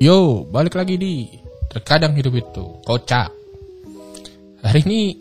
[0.00, 1.28] Yo, balik lagi di
[1.68, 2.80] Terkadang Hidup Itu.
[2.88, 3.28] Kocak
[4.64, 5.12] Hari ini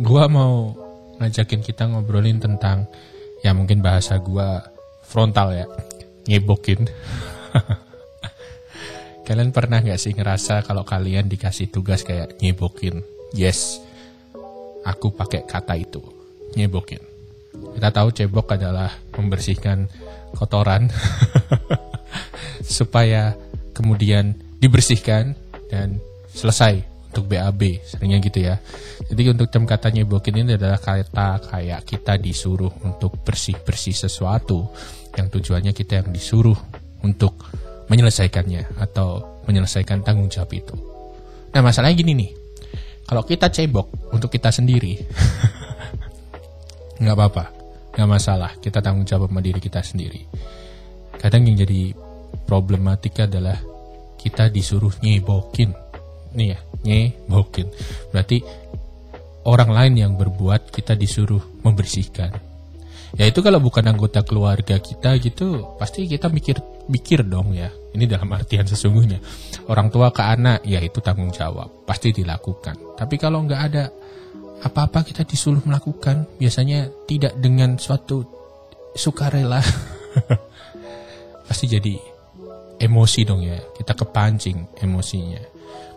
[0.00, 0.72] gua mau
[1.20, 2.88] ngajakin kita ngobrolin tentang
[3.44, 4.64] Ya mungkin bahasa gua
[5.04, 5.68] frontal ya
[6.24, 6.88] Nyebokin
[9.28, 13.04] Kalian pernah gak sih ngerasa kalau kalian dikasih tugas kayak nyebokin
[13.36, 13.84] Yes,
[14.88, 16.00] aku pakai kata itu
[16.56, 17.04] Nyebokin
[17.52, 19.92] Kita tahu cebok adalah membersihkan
[20.32, 20.88] kotoran
[22.62, 23.34] supaya
[23.72, 25.34] kemudian dibersihkan
[25.72, 25.98] dan
[26.30, 28.56] selesai untuk BAB seringnya gitu ya.
[29.04, 34.72] Jadi untuk jam kata nyebokin ini adalah kata kayak kita disuruh untuk bersih-bersih sesuatu.
[35.12, 36.56] Yang tujuannya kita yang disuruh
[37.04, 37.36] untuk
[37.92, 40.72] menyelesaikannya atau menyelesaikan tanggung jawab itu.
[41.52, 42.30] Nah masalahnya gini nih.
[43.04, 44.96] Kalau kita cebok untuk kita sendiri
[47.02, 47.44] nggak apa-apa.
[47.92, 48.56] Nggak masalah.
[48.56, 50.24] Kita tanggung jawab sama diri kita sendiri
[51.22, 51.94] kadang yang jadi
[52.44, 53.56] problematika adalah
[54.18, 55.70] kita disuruh nyebokin.
[56.34, 57.70] Nih ya nyebokin.
[58.10, 58.42] Berarti
[59.46, 62.34] orang lain yang berbuat kita disuruh membersihkan.
[63.12, 67.70] Ya itu kalau bukan anggota keluarga kita gitu pasti kita mikir mikir dong ya.
[67.92, 69.20] Ini dalam artian sesungguhnya.
[69.68, 71.84] Orang tua ke anak ya itu tanggung jawab.
[71.84, 72.96] Pasti dilakukan.
[72.96, 73.92] Tapi kalau nggak ada
[74.62, 78.22] apa-apa kita disuruh melakukan biasanya tidak dengan suatu
[78.94, 79.58] sukarela
[81.52, 81.92] pasti jadi
[82.80, 83.60] emosi dong ya.
[83.76, 85.44] Kita kepancing emosinya.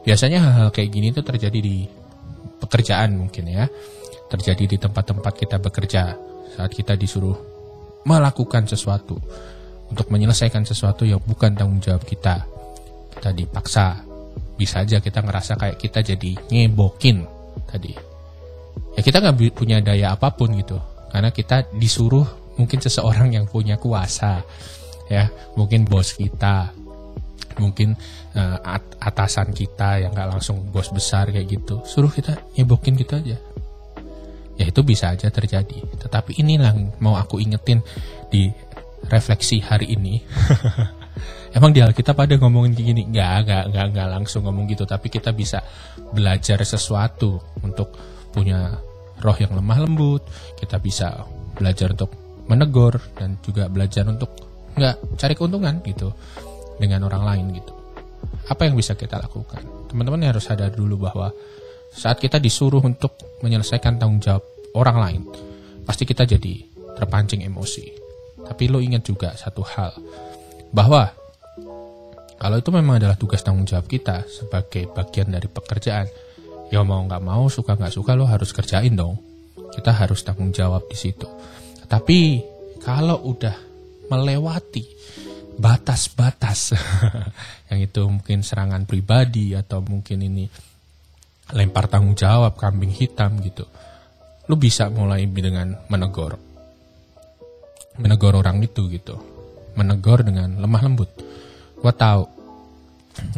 [0.04, 1.88] Biasanya hal-hal kayak gini tuh terjadi di
[2.60, 3.64] pekerjaan mungkin ya.
[4.28, 6.12] Terjadi di tempat-tempat kita bekerja.
[6.60, 7.40] Saat kita disuruh
[8.04, 9.16] melakukan sesuatu.
[9.88, 12.44] Untuk menyelesaikan sesuatu yang bukan tanggung jawab kita.
[13.16, 14.04] Kita dipaksa.
[14.60, 17.24] Bisa aja kita ngerasa kayak kita jadi ngebokin
[17.64, 17.96] tadi.
[18.92, 20.76] Ya kita nggak punya daya apa pun gitu.
[21.16, 22.28] Karena kita disuruh
[22.60, 24.44] mungkin seseorang yang punya kuasa
[25.12, 25.30] ya.
[25.58, 26.74] Mungkin bos kita
[27.56, 27.96] mungkin
[28.36, 28.60] uh,
[29.00, 31.82] atasan kita yang nggak langsung bos besar kayak gitu.
[31.88, 33.38] Suruh kita nyebokin gitu aja.
[34.56, 35.84] Ya itu bisa aja terjadi.
[36.00, 36.72] Tetapi inilah
[37.04, 37.84] mau aku ingetin
[38.32, 38.52] di
[39.12, 40.24] refleksi hari ini.
[41.56, 43.02] Emang di Alkitab ada ngomongin kayak gini?
[43.08, 44.84] Nggak nggak nggak nggak langsung ngomong gitu.
[44.84, 45.64] Tapi kita bisa
[46.12, 47.96] belajar sesuatu untuk
[48.36, 48.76] punya
[49.24, 50.28] roh yang lemah lembut.
[50.60, 51.24] Kita bisa
[51.56, 52.12] belajar untuk
[52.52, 56.12] menegur dan juga belajar untuk nggak cari keuntungan gitu
[56.80, 57.74] dengan orang lain gitu.
[58.46, 59.90] Apa yang bisa kita lakukan?
[59.90, 61.34] Teman-teman harus sadar dulu bahwa
[61.96, 64.44] saat kita disuruh untuk menyelesaikan tanggung jawab
[64.76, 65.22] orang lain,
[65.88, 66.68] pasti kita jadi
[67.00, 67.88] terpancing emosi.
[68.46, 69.96] Tapi lo ingat juga satu hal,
[70.70, 71.10] bahwa
[72.36, 76.06] kalau itu memang adalah tugas tanggung jawab kita sebagai bagian dari pekerjaan,
[76.70, 79.18] ya mau nggak mau, suka nggak suka lo harus kerjain dong.
[79.74, 81.26] Kita harus tanggung jawab di situ.
[81.90, 82.44] Tapi
[82.84, 83.65] kalau udah
[84.12, 84.84] melewati
[85.56, 86.76] batas-batas.
[87.72, 90.46] Yang itu mungkin serangan pribadi atau mungkin ini
[91.54, 93.66] lempar tanggung jawab kambing hitam gitu.
[94.46, 96.38] Lu bisa mulai dengan menegur.
[97.98, 99.18] Menegur orang itu gitu.
[99.74, 101.10] Menegur dengan lemah lembut.
[101.80, 102.24] Gua tahu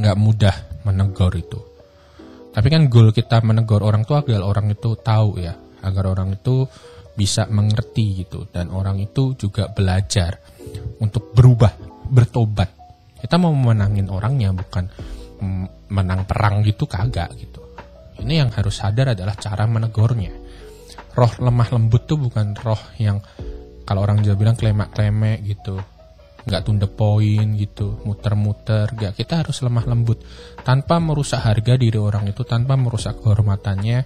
[0.02, 1.60] nggak mudah menegur itu.
[2.58, 5.54] Tapi kan goal kita menegur orang tua agar orang itu tahu ya.
[5.86, 6.66] Agar orang itu
[7.18, 8.46] bisa mengerti gitu.
[8.48, 10.38] Dan orang itu juga belajar
[11.02, 11.74] untuk berubah
[12.08, 12.70] bertobat.
[13.18, 14.86] Kita mau menangin orangnya bukan
[15.90, 17.66] menang perang gitu kagak gitu.
[18.22, 20.34] Ini yang harus sadar adalah cara menegurnya.
[21.18, 23.18] Roh lemah lembut tuh bukan roh yang
[23.86, 25.82] kalau orang Jawa bilang klemak-klemek gitu.
[26.48, 30.22] Nggak tunda poin gitu muter-muter gak kita harus lemah lembut.
[30.62, 34.06] Tanpa merusak harga diri orang itu tanpa merusak kehormatannya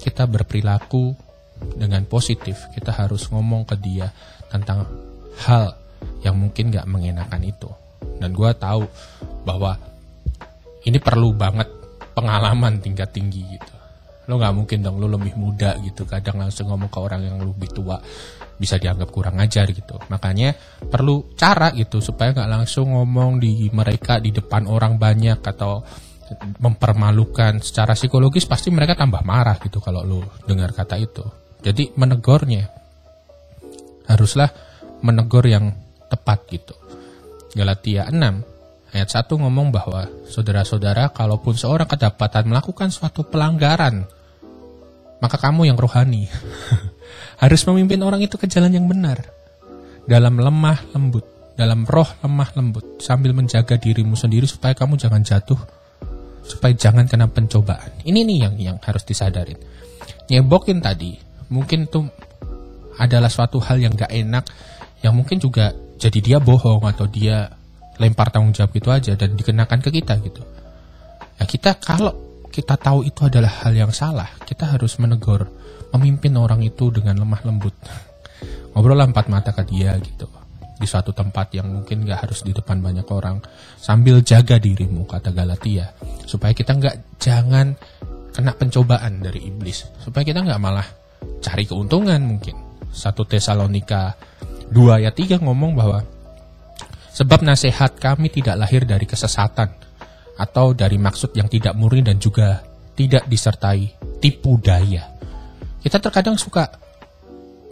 [0.00, 1.29] kita berperilaku
[1.76, 4.08] dengan positif kita harus ngomong ke dia
[4.48, 4.88] tentang
[5.44, 5.76] hal
[6.24, 7.68] yang mungkin gak mengenakan itu.
[8.20, 8.84] Dan gue tahu
[9.44, 9.76] bahwa
[10.84, 11.68] ini perlu banget
[12.16, 13.74] pengalaman tingkat tinggi gitu.
[14.28, 16.04] Lo nggak mungkin dong lo lebih muda gitu.
[16.08, 18.00] Kadang langsung ngomong ke orang yang lebih tua
[18.60, 19.96] bisa dianggap kurang ajar gitu.
[20.08, 20.54] Makanya
[20.88, 25.82] perlu cara gitu supaya nggak langsung ngomong di mereka di depan orang banyak atau
[26.62, 27.58] mempermalukan.
[27.60, 31.24] Secara psikologis pasti mereka tambah marah gitu kalau lo dengar kata itu
[31.60, 32.68] jadi menegurnya
[34.08, 34.50] haruslah
[35.00, 35.76] menegur yang
[36.10, 36.74] tepat gitu
[37.54, 38.16] Galatia 6
[38.96, 44.04] ayat 1 ngomong bahwa saudara-saudara kalaupun seorang kedapatan melakukan suatu pelanggaran
[45.20, 46.26] maka kamu yang rohani
[47.42, 49.40] harus memimpin orang itu ke jalan yang benar
[50.10, 55.60] dalam lemah lembut, dalam roh lemah lembut sambil menjaga dirimu sendiri supaya kamu jangan jatuh,
[56.42, 58.02] supaya jangan kena pencobaan.
[58.02, 59.54] Ini nih yang yang harus disadarin.
[60.26, 61.14] Nyebokin tadi
[61.50, 62.06] mungkin itu
[62.96, 64.46] adalah suatu hal yang gak enak
[65.02, 67.52] yang mungkin juga jadi dia bohong atau dia
[68.00, 70.40] lempar tanggung jawab gitu aja dan dikenakan ke kita gitu.
[71.36, 72.16] Ya kita kalau
[72.48, 75.44] kita tahu itu adalah hal yang salah, kita harus menegur,
[75.92, 77.76] memimpin orang itu dengan lemah lembut.
[78.72, 80.24] Ngobrol empat mata ke dia gitu.
[80.80, 83.44] Di suatu tempat yang mungkin gak harus di depan banyak orang.
[83.76, 85.92] Sambil jaga dirimu, kata Galatia.
[86.24, 87.76] Supaya kita nggak jangan
[88.32, 89.84] kena pencobaan dari iblis.
[90.00, 90.99] Supaya kita nggak malah
[91.40, 92.56] cari keuntungan mungkin.
[92.90, 94.18] Satu Tesalonika
[94.70, 96.02] 2 ayat 3 ngomong bahwa
[97.10, 99.68] Sebab nasihat kami tidak lahir dari kesesatan
[100.40, 102.64] atau dari maksud yang tidak murni dan juga
[102.96, 105.10] tidak disertai tipu daya.
[105.84, 106.70] Kita terkadang suka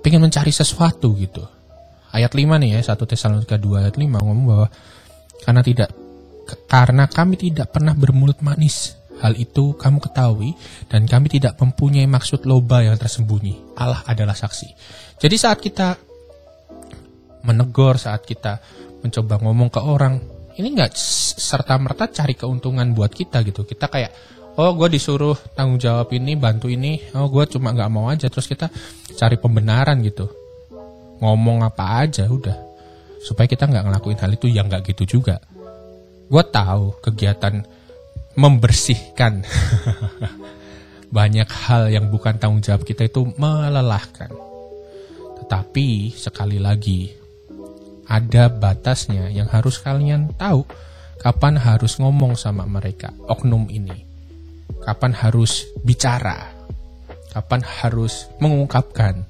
[0.05, 1.41] pengen mencari sesuatu gitu.
[2.13, 4.69] Ayat 5 nih ya, 1 Tesalonika 2 ayat 5 ngomong bahwa
[5.47, 5.91] karena tidak
[6.69, 9.01] karena kami tidak pernah bermulut manis.
[9.19, 10.55] Hal itu kamu ketahui
[10.87, 13.77] dan kami tidak mempunyai maksud loba yang tersembunyi.
[13.79, 14.69] Allah adalah saksi.
[15.19, 15.99] Jadi saat kita
[17.43, 18.63] menegur, saat kita
[19.03, 20.19] mencoba ngomong ke orang
[20.59, 20.93] ini nggak
[21.39, 23.63] serta merta cari keuntungan buat kita gitu.
[23.63, 24.11] Kita kayak
[24.59, 26.99] oh gue disuruh tanggung jawab ini bantu ini.
[27.15, 28.27] Oh gue cuma nggak mau aja.
[28.27, 28.67] Terus kita
[29.15, 30.27] cari pembenaran gitu.
[31.23, 32.59] Ngomong apa aja udah.
[33.23, 35.39] Supaya kita nggak ngelakuin hal itu yang nggak gitu juga.
[36.27, 37.63] Gue tahu kegiatan
[38.39, 39.43] membersihkan
[41.19, 44.31] banyak hal yang bukan tanggung jawab kita itu melelahkan
[45.43, 47.11] tetapi sekali lagi
[48.07, 50.63] ada batasnya yang harus kalian tahu
[51.19, 54.07] kapan harus ngomong sama mereka, oknum ini.
[54.87, 56.49] Kapan harus bicara,
[57.35, 59.27] kapan harus mengungkapkan.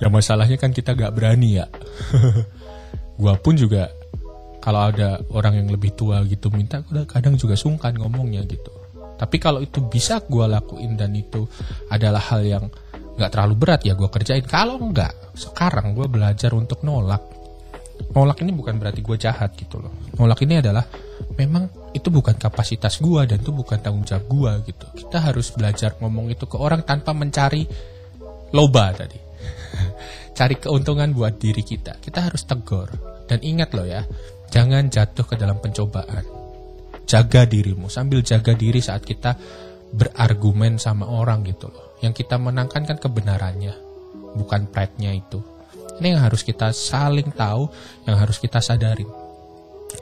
[0.00, 1.66] Ya masalahnya kan kita gak berani ya.
[3.20, 3.92] gua pun juga
[4.62, 6.80] kalau ada orang yang lebih tua gitu minta,
[7.10, 8.70] kadang juga sungkan ngomongnya gitu.
[9.18, 11.46] Tapi kalau itu bisa gue lakuin dan itu
[11.90, 12.64] adalah hal yang
[13.18, 14.46] gak terlalu berat ya gue kerjain.
[14.46, 17.42] Kalau enggak, sekarang gue belajar untuk nolak
[18.10, 20.82] nolak ini bukan berarti gue jahat gitu loh nolak ini adalah
[21.38, 25.94] memang itu bukan kapasitas gue dan itu bukan tanggung jawab gue gitu kita harus belajar
[26.02, 27.62] ngomong itu ke orang tanpa mencari
[28.52, 29.16] loba tadi
[30.38, 31.98] cari keuntungan buat diri kita.
[32.00, 32.88] Kita harus tegur.
[33.28, 34.04] Dan ingat loh ya
[34.52, 36.24] jangan jatuh ke dalam pencobaan.
[37.08, 39.34] Jaga dirimu sambil jaga diri saat kita
[39.92, 41.96] berargumen sama orang gitu loh.
[42.04, 43.72] Yang kita menangkan kan kebenarannya
[44.36, 45.40] bukan pride-nya itu.
[46.00, 47.68] Ini yang harus kita saling tahu,
[48.08, 49.08] yang harus kita sadarin.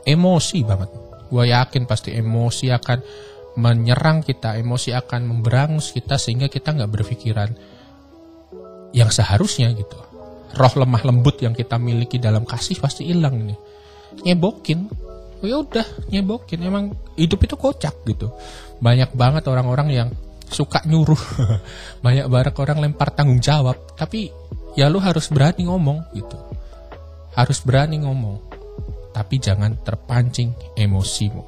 [0.06, 0.90] Emosi banget.
[1.31, 2.99] Gue yakin pasti emosi akan
[3.58, 7.50] menyerang kita, emosi akan memberangus kita sehingga kita nggak berpikiran
[8.96, 9.98] yang seharusnya gitu.
[10.50, 13.58] Roh lemah lembut yang kita miliki dalam kasih pasti hilang nih.
[14.26, 14.90] Nyebokin,
[15.40, 16.60] oh ya udah nyebokin.
[16.66, 18.34] Emang hidup itu kocak gitu.
[18.82, 20.08] Banyak banget orang-orang yang
[20.50, 21.22] suka nyuruh.
[22.04, 24.34] Banyak banget orang lempar tanggung jawab, tapi
[24.78, 26.38] ya lu harus berani ngomong gitu
[27.34, 28.38] harus berani ngomong
[29.10, 31.42] tapi jangan terpancing emosimu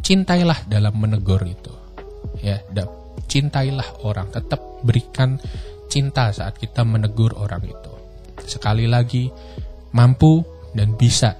[0.00, 1.72] cintailah dalam menegur itu
[2.40, 2.60] ya
[3.28, 5.36] cintailah orang tetap berikan
[5.86, 7.92] cinta saat kita menegur orang itu.
[8.44, 9.30] Sekali lagi
[9.96, 10.44] mampu
[10.76, 11.34] dan bisa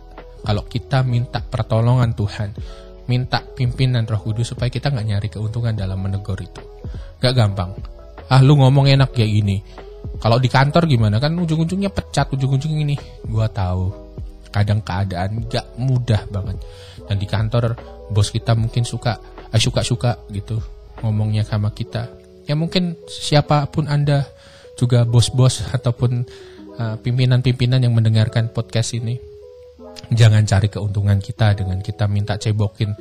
[0.46, 2.50] kalau kita minta pertolongan Tuhan
[3.06, 6.62] minta pimpinan Roh Kudus supaya kita nggak nyari keuntungan dalam menegur itu.
[7.22, 7.74] Gak gampang.
[8.26, 9.56] Ah lu ngomong enak kayak gini.
[10.18, 11.18] Kalau di kantor gimana?
[11.22, 12.98] Kan ujung-ujungnya pecat ujung-ujung ini.
[13.26, 13.90] Gua tahu.
[14.50, 16.58] Kadang keadaan gak mudah banget.
[17.06, 17.78] Dan di kantor
[18.10, 19.18] bos kita mungkin suka
[19.50, 20.58] eh, suka-suka gitu
[21.02, 22.10] ngomongnya sama kita.
[22.46, 24.26] Ya mungkin siapa pun anda
[24.76, 26.22] juga bos-bos ataupun
[26.76, 29.16] uh, pimpinan-pimpinan yang mendengarkan podcast ini
[30.12, 32.92] jangan cari keuntungan kita dengan kita minta cebokin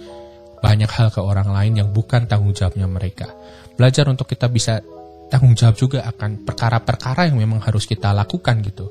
[0.63, 3.29] banyak hal ke orang lain yang bukan tanggung jawabnya mereka
[3.75, 4.79] belajar untuk kita bisa
[5.27, 8.89] tanggung jawab juga akan perkara-perkara yang memang harus kita lakukan gitu.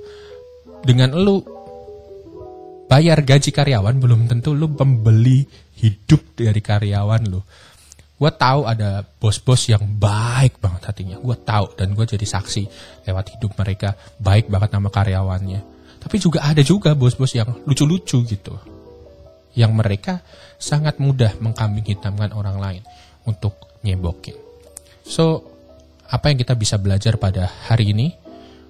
[0.85, 1.41] Dengan lu
[2.85, 5.49] bayar gaji karyawan belum tentu lu pembeli
[5.81, 7.41] hidup dari karyawan lu.
[8.14, 11.18] Gue tahu ada bos-bos yang baik banget hatinya.
[11.18, 12.62] Gue tahu dan gue jadi saksi
[13.11, 15.61] lewat hidup mereka baik banget nama karyawannya.
[15.99, 18.54] Tapi juga ada juga bos-bos yang lucu-lucu gitu.
[19.59, 20.14] Yang mereka
[20.62, 22.83] sangat mudah mengkambing hitamkan orang lain
[23.26, 24.38] untuk nyebokin.
[25.04, 25.42] So,
[26.09, 28.14] apa yang kita bisa belajar pada hari ini?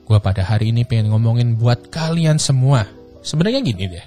[0.04, 2.84] Gue pada hari ini pengen ngomongin buat kalian semua.
[3.24, 4.06] Sebenarnya gini deh,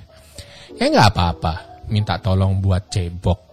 [0.78, 1.54] ya nggak apa-apa
[1.90, 3.47] minta tolong buat cebok.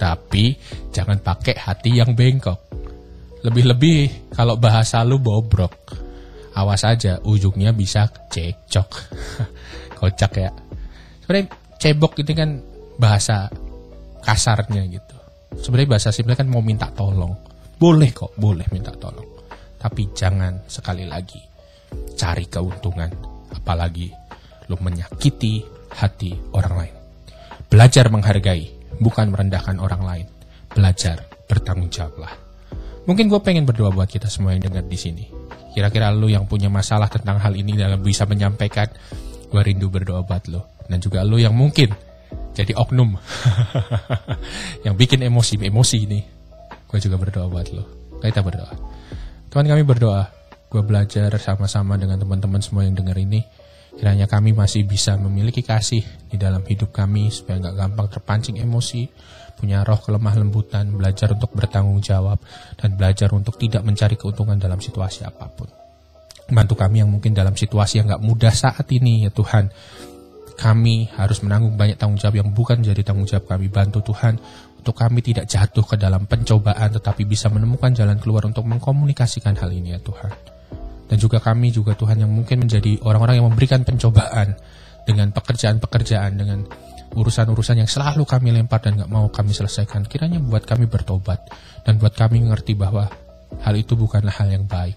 [0.00, 0.56] Tapi
[0.88, 2.56] jangan pakai hati yang bengkok.
[3.44, 6.00] Lebih-lebih kalau bahasa lu bobrok.
[6.56, 8.88] Awas aja ujungnya bisa cekcok.
[10.00, 10.50] Kocak ya.
[11.20, 12.50] Sebenarnya cebok ini kan
[12.96, 13.52] bahasa
[14.24, 15.16] kasarnya gitu.
[15.60, 19.40] Sebenarnya bahasa simpelnya kan mau minta tolong boleh kok, boleh minta tolong.
[19.80, 21.40] Tapi jangan sekali lagi
[22.12, 23.08] cari keuntungan.
[23.56, 24.12] Apalagi
[24.68, 25.64] lu menyakiti
[25.96, 26.96] hati orang lain.
[27.72, 28.68] Belajar menghargai,
[29.00, 30.26] bukan merendahkan orang lain.
[30.70, 32.30] Belajar bertanggung jawablah.
[33.08, 35.24] Mungkin gue pengen berdoa buat kita semua yang dengar di sini.
[35.74, 38.86] Kira-kira lu yang punya masalah tentang hal ini dalam bisa menyampaikan,
[39.50, 40.68] gue rindu berdoa buat lo.
[40.86, 41.90] Dan juga lu yang mungkin
[42.54, 43.18] jadi oknum
[44.86, 46.20] yang bikin emosi-emosi ini.
[46.86, 47.84] Gue juga berdoa buat lo.
[48.20, 48.74] Kita berdoa.
[49.50, 50.30] Tuhan kami berdoa,
[50.70, 53.42] gue belajar sama-sama dengan teman-teman semua yang dengar ini
[54.00, 59.04] Kiranya kami masih bisa memiliki kasih di dalam hidup kami supaya nggak gampang terpancing emosi,
[59.60, 62.40] punya roh kelemah lembutan, belajar untuk bertanggung jawab,
[62.80, 65.68] dan belajar untuk tidak mencari keuntungan dalam situasi apa pun.
[66.48, 69.68] Bantu kami yang mungkin dalam situasi yang nggak mudah saat ini ya Tuhan.
[70.56, 73.68] Kami harus menanggung banyak tanggung jawab yang bukan jadi tanggung jawab kami.
[73.68, 74.40] Bantu Tuhan
[74.80, 79.68] untuk kami tidak jatuh ke dalam pencobaan tetapi bisa menemukan jalan keluar untuk mengkomunikasikan hal
[79.76, 80.59] ini ya Tuhan
[81.10, 84.54] dan juga kami juga Tuhan yang mungkin menjadi orang-orang yang memberikan pencobaan
[85.02, 86.62] dengan pekerjaan-pekerjaan dengan
[87.18, 91.42] urusan-urusan yang selalu kami lempar dan gak mau kami selesaikan kiranya buat kami bertobat
[91.82, 93.10] dan buat kami mengerti bahwa
[93.66, 94.94] hal itu bukanlah hal yang baik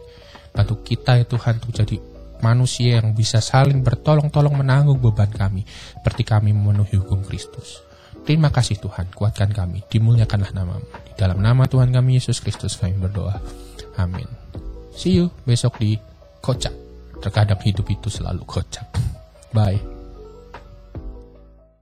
[0.54, 1.98] bantu kita ya Tuhan untuk jadi
[2.46, 7.82] manusia yang bisa saling bertolong-tolong menanggung beban kami seperti kami memenuhi hukum Kristus
[8.24, 10.88] Terima kasih Tuhan, kuatkan kami, dimuliakanlah namamu.
[11.12, 13.36] Di dalam nama Tuhan kami Yesus Kristus kami berdoa.
[14.00, 14.26] Amin.
[14.94, 15.98] See you besok di
[16.40, 16.74] kocak.
[17.20, 18.86] Terkadang hidup itu selalu kocak.
[19.56, 19.93] Bye.